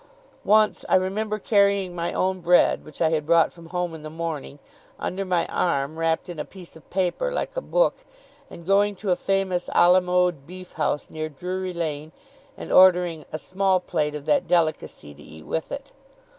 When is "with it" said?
15.45-15.91